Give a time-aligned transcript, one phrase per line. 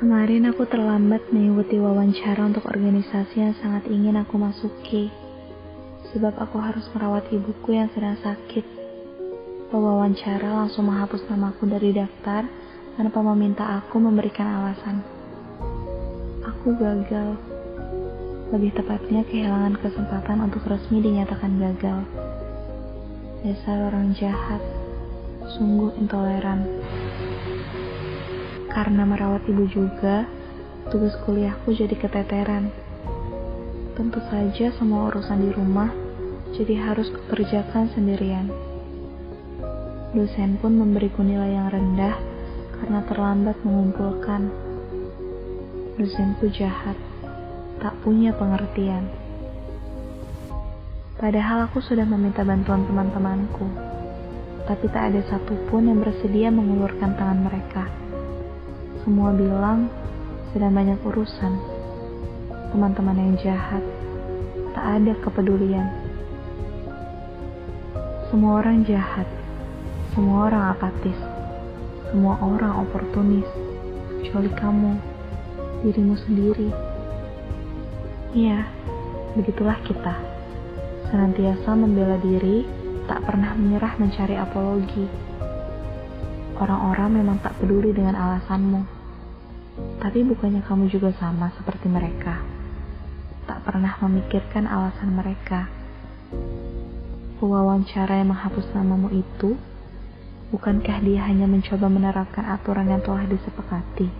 [0.00, 5.12] Kemarin aku terlambat mengikuti wawancara untuk organisasi yang sangat ingin aku masuki.
[6.08, 8.64] Sebab aku harus merawat ibuku yang sedang sakit.
[9.68, 12.48] Pewawancara langsung menghapus namaku dari daftar
[12.96, 15.04] tanpa meminta aku memberikan alasan.
[16.48, 17.36] Aku gagal.
[18.56, 22.08] Lebih tepatnya kehilangan kesempatan untuk resmi dinyatakan gagal.
[23.44, 24.64] Dasar orang jahat,
[25.60, 26.64] sungguh intoleran.
[28.70, 30.30] Karena merawat ibu juga,
[30.94, 32.70] tugas kuliahku jadi keteteran.
[33.98, 35.90] Tentu saja semua urusan di rumah
[36.54, 38.50] jadi harus kukerjakan sendirian.
[40.10, 42.18] Dosen pun memberiku nilai yang rendah
[42.80, 44.50] karena terlambat mengumpulkan.
[45.94, 46.96] Dosenku jahat,
[47.78, 49.06] tak punya pengertian.
[51.20, 53.68] Padahal aku sudah meminta bantuan teman-temanku,
[54.64, 57.99] tapi tak ada satupun yang bersedia mengulurkan tangan mereka.
[59.00, 59.88] Semua bilang
[60.52, 61.56] sedang banyak urusan.
[62.68, 63.80] Teman-teman yang jahat,
[64.76, 65.88] tak ada kepedulian.
[68.28, 69.24] Semua orang jahat,
[70.12, 71.16] semua orang apatis,
[72.12, 73.48] semua orang oportunis,
[74.20, 74.92] kecuali kamu,
[75.80, 76.68] dirimu sendiri.
[78.36, 78.68] Iya,
[79.32, 80.12] begitulah kita.
[81.08, 82.68] Senantiasa membela diri,
[83.08, 85.29] tak pernah menyerah mencari apologi
[86.60, 88.84] Orang-orang memang tak peduli dengan alasanmu.
[89.96, 92.36] Tapi bukannya kamu juga sama seperti mereka.
[93.48, 95.72] Tak pernah memikirkan alasan mereka.
[97.40, 99.56] Pewawancara yang menghapus namamu itu,
[100.52, 104.12] bukankah dia hanya mencoba menerapkan aturan yang telah disepakati?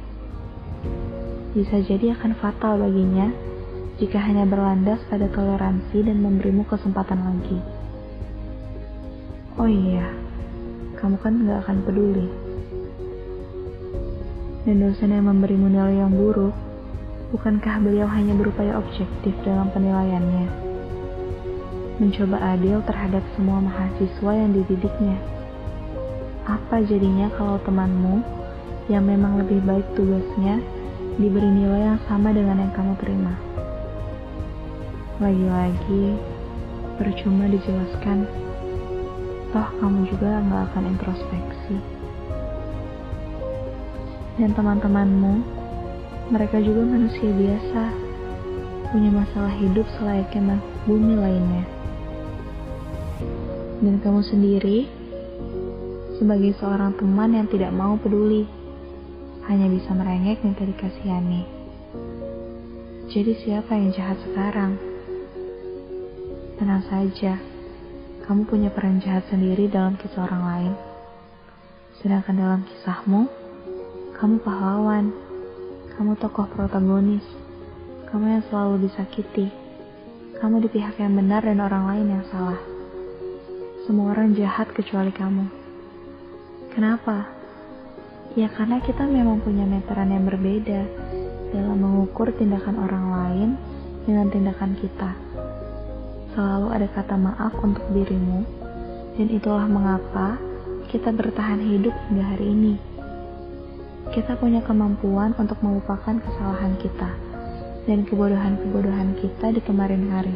[1.52, 3.28] Bisa jadi akan fatal baginya
[4.00, 7.60] jika hanya berlandas pada toleransi dan memberimu kesempatan lagi.
[9.60, 10.08] Oh iya,
[11.00, 12.28] kamu kan gak akan peduli.
[14.68, 16.52] Dan dosen yang memberimu nilai yang buruk,
[17.32, 20.46] bukankah beliau hanya berupaya objektif dalam penilaiannya?
[21.96, 25.16] Mencoba adil terhadap semua mahasiswa yang dididiknya.
[26.44, 28.20] Apa jadinya kalau temanmu
[28.92, 30.60] yang memang lebih baik tugasnya
[31.16, 33.32] diberi nilai yang sama dengan yang kamu terima?
[35.20, 36.16] Lagi-lagi,
[37.00, 38.28] percuma dijelaskan
[39.50, 41.76] toh kamu juga nggak akan introspeksi.
[44.38, 45.34] Dan teman-temanmu,
[46.30, 47.82] mereka juga manusia biasa,
[48.94, 51.64] punya masalah hidup selayaknya bumi lainnya.
[53.82, 54.86] Dan kamu sendiri,
[56.22, 58.46] sebagai seorang teman yang tidak mau peduli,
[59.50, 61.42] hanya bisa merengek minta dikasihani.
[63.10, 64.78] Jadi siapa yang jahat sekarang?
[66.54, 67.49] Tenang saja
[68.30, 70.72] kamu punya peran jahat sendiri dalam kisah orang lain.
[71.98, 73.26] Sedangkan dalam kisahmu,
[74.14, 75.10] kamu pahlawan,
[75.98, 77.26] kamu tokoh protagonis,
[78.06, 79.50] kamu yang selalu disakiti,
[80.38, 82.62] kamu di pihak yang benar dan orang lain yang salah.
[83.90, 85.50] Semua orang jahat kecuali kamu.
[86.70, 87.26] Kenapa?
[88.38, 90.86] Ya karena kita memang punya meteran yang berbeda
[91.50, 93.48] dalam mengukur tindakan orang lain
[94.06, 95.18] dengan tindakan kita
[96.32, 98.46] selalu ada kata maaf untuk dirimu,
[99.18, 100.38] dan itulah mengapa
[100.90, 102.74] kita bertahan hidup hingga hari ini.
[104.10, 107.10] Kita punya kemampuan untuk melupakan kesalahan kita
[107.86, 110.34] dan kebodohan-kebodohan kita di kemarin hari.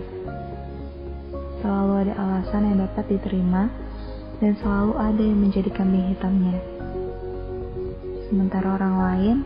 [1.59, 3.73] Selalu ada alasan yang dapat diterima,
[4.43, 6.59] dan selalu ada yang menjadi kambing hitamnya.
[8.29, 9.37] Sementara orang lain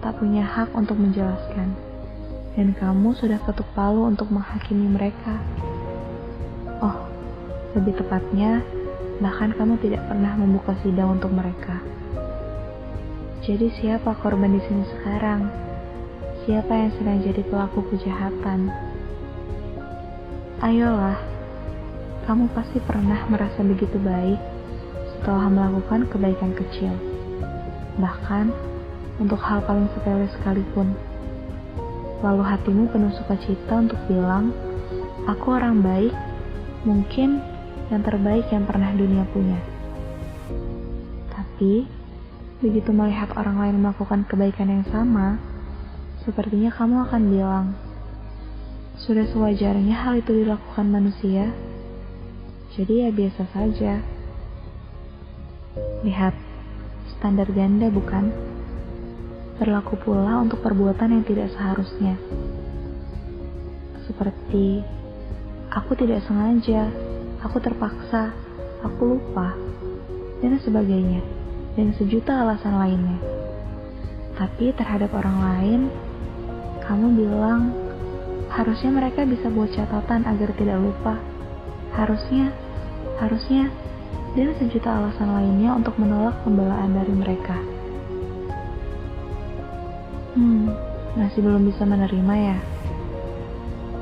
[0.00, 1.76] tak punya hak untuk menjelaskan,
[2.58, 5.38] dan kamu sudah ketuk palu untuk menghakimi mereka.
[7.70, 8.66] Lebih tepatnya,
[9.22, 11.78] bahkan kamu tidak pernah membuka sidang untuk mereka.
[13.46, 15.46] Jadi siapa korban di sini sekarang?
[16.44, 18.74] Siapa yang sedang jadi pelaku kejahatan?
[20.66, 21.16] Ayolah,
[22.26, 24.40] kamu pasti pernah merasa begitu baik
[25.14, 26.92] setelah melakukan kebaikan kecil.
[28.02, 28.50] Bahkan
[29.22, 30.96] untuk hal paling sepele sekalipun.
[32.20, 34.50] Lalu hatimu penuh sukacita untuk bilang,
[35.30, 36.12] aku orang baik
[36.84, 37.40] mungkin
[37.90, 39.58] yang terbaik yang pernah dunia punya.
[41.34, 41.84] Tapi,
[42.62, 45.36] begitu melihat orang lain melakukan kebaikan yang sama,
[46.22, 47.66] sepertinya kamu akan bilang,
[48.94, 51.50] sudah sewajarnya hal itu dilakukan manusia,
[52.78, 53.98] jadi ya biasa saja.
[56.06, 56.34] Lihat,
[57.18, 58.30] standar ganda bukan?
[59.58, 62.16] Berlaku pula untuk perbuatan yang tidak seharusnya.
[64.06, 64.80] Seperti
[65.68, 67.09] aku tidak sengaja,
[67.40, 68.32] aku terpaksa,
[68.84, 69.56] aku lupa,
[70.40, 71.20] dan sebagainya,
[71.76, 73.20] dan sejuta alasan lainnya.
[74.36, 75.80] Tapi terhadap orang lain,
[76.84, 77.76] kamu bilang
[78.50, 81.20] harusnya mereka bisa buat catatan agar tidak lupa.
[81.92, 82.52] Harusnya,
[83.20, 83.68] harusnya,
[84.34, 87.56] dan sejuta alasan lainnya untuk menolak pembelaan dari mereka.
[90.30, 90.70] Hmm,
[91.18, 92.58] masih belum bisa menerima ya?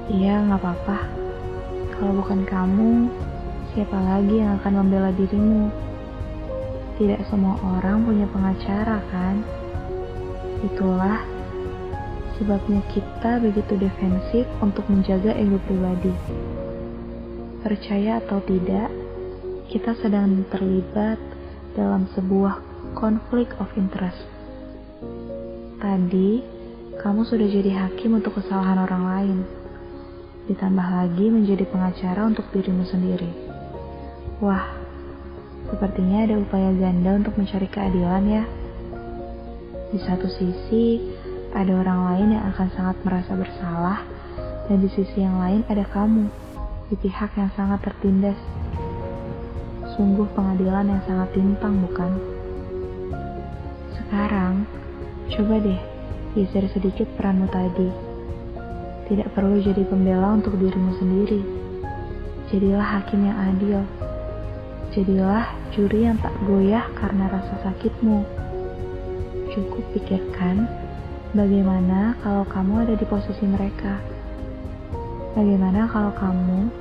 [0.09, 0.99] Iya, nggak apa-apa.
[1.97, 3.09] Kalau bukan kamu,
[3.79, 5.71] siapa lagi yang akan membela dirimu?
[6.99, 9.39] Tidak semua orang punya pengacara, kan?
[10.67, 11.23] Itulah
[12.43, 16.11] sebabnya kita begitu defensif untuk menjaga ego pribadi.
[17.63, 18.91] Percaya atau tidak,
[19.71, 21.23] kita sedang terlibat
[21.79, 22.59] dalam sebuah
[22.99, 24.27] konflik of interest
[25.79, 26.43] Tadi,
[26.99, 29.39] kamu sudah jadi hakim untuk kesalahan orang lain.
[30.51, 33.48] Ditambah lagi menjadi pengacara untuk dirimu sendiri.
[34.39, 34.65] Wah,
[35.71, 38.45] sepertinya ada upaya ganda untuk mencari keadilan ya.
[39.91, 41.03] Di satu sisi,
[41.55, 43.99] ada orang lain yang akan sangat merasa bersalah,
[44.71, 46.31] dan di sisi yang lain ada kamu,
[46.93, 48.39] di pihak yang sangat tertindas.
[49.99, 52.13] Sungguh pengadilan yang sangat timpang, bukan?
[53.99, 54.63] Sekarang,
[55.29, 55.77] Coba deh,
[56.33, 57.93] geser sedikit peranmu tadi.
[59.13, 61.45] Tidak perlu jadi pembela untuk dirimu sendiri.
[62.49, 63.85] Jadilah hakim yang adil.
[64.89, 68.25] Jadilah juri yang tak goyah karena rasa sakitmu.
[69.53, 70.65] Cukup pikirkan
[71.37, 74.01] bagaimana kalau kamu ada di posisi mereka.
[75.37, 76.73] Bagaimana kalau kamu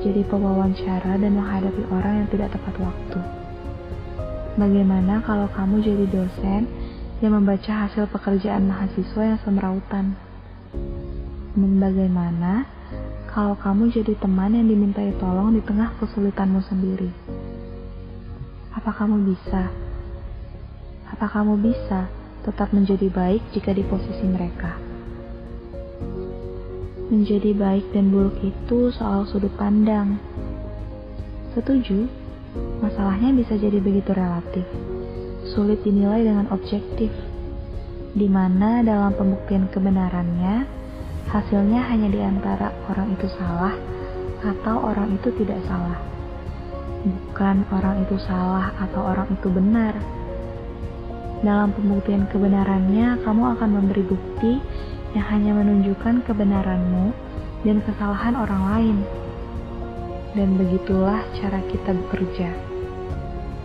[0.00, 3.20] jadi pewawancara dan menghadapi orang yang tidak tepat waktu?
[4.56, 6.64] Bagaimana kalau kamu jadi dosen
[7.20, 10.16] yang membaca hasil pekerjaan mahasiswa yang semerautan.
[11.52, 12.64] Dan bagaimana
[13.28, 17.12] kalau kamu jadi teman yang dimintai tolong di tengah kesulitanmu sendiri?
[18.74, 19.70] Apa kamu bisa?
[21.10, 22.06] Apa kamu bisa
[22.46, 24.78] tetap menjadi baik jika di posisi mereka?
[27.10, 30.18] Menjadi baik dan buruk itu soal sudut pandang.
[31.54, 32.06] Setuju,
[32.78, 34.66] masalahnya bisa jadi begitu relatif
[35.50, 37.10] sulit dinilai dengan objektif,
[38.14, 40.68] di mana dalam pembuktian kebenarannya,
[41.26, 43.74] hasilnya hanya di antara orang itu salah
[44.44, 46.09] atau orang itu tidak salah.
[47.00, 49.96] Bukan orang itu salah atau orang itu benar.
[51.40, 54.60] Dalam pembuktian kebenarannya, kamu akan memberi bukti
[55.16, 57.16] yang hanya menunjukkan kebenaranmu
[57.64, 58.96] dan kesalahan orang lain.
[60.36, 62.52] Dan begitulah cara kita bekerja.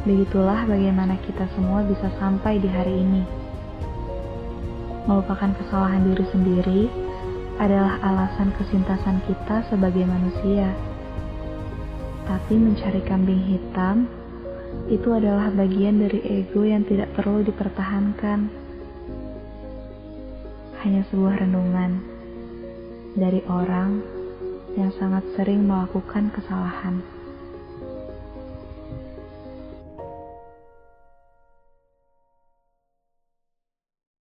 [0.08, 3.24] Begitulah bagaimana kita semua bisa sampai di hari ini.
[5.06, 6.82] Melupakan kesalahan diri sendiri
[7.60, 10.72] adalah alasan kesintasan kita sebagai manusia.
[12.26, 14.10] Tapi mencari kambing hitam
[14.90, 18.50] itu adalah bagian dari ego yang tidak perlu dipertahankan.
[20.82, 22.02] Hanya sebuah renungan
[23.18, 24.04] dari orang
[24.76, 27.15] yang sangat sering melakukan kesalahan.